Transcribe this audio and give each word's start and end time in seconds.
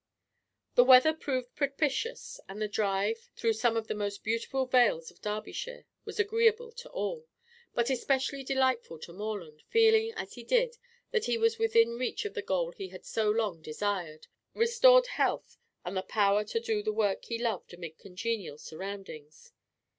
The 0.73 0.83
weather 0.83 1.13
proved 1.13 1.53
propitious, 1.55 2.39
and 2.49 2.59
the 2.59 2.67
drive, 2.67 3.29
through 3.35 3.53
some 3.53 3.77
of 3.77 3.85
the 3.85 3.93
most 3.93 4.23
beautiful 4.23 4.65
vales 4.65 5.11
of 5.11 5.21
Derbyshire, 5.21 5.85
was 6.05 6.19
agreeable 6.19 6.71
to 6.71 6.89
all, 6.89 7.27
but 7.75 7.91
especially 7.91 8.43
delightful 8.43 8.97
to 8.97 9.13
Morland, 9.13 9.61
feeling 9.69 10.11
as 10.15 10.33
he 10.33 10.43
did 10.43 10.75
that 11.11 11.25
he 11.25 11.37
was 11.37 11.59
within 11.59 11.99
reach 11.99 12.25
of 12.25 12.33
the 12.33 12.41
goal 12.41 12.71
he 12.71 12.87
had 12.87 13.05
so 13.05 13.29
long 13.29 13.61
desired 13.61 14.25
restored 14.55 15.05
health 15.05 15.59
and 15.85 15.95
the 15.95 16.01
power 16.01 16.43
to 16.45 16.59
do 16.59 16.81
the 16.81 16.91
work 16.91 17.25
he 17.25 17.37
loved 17.37 17.71
amid 17.71 17.99
congenial 17.99 18.57
surroundings. 18.57 19.51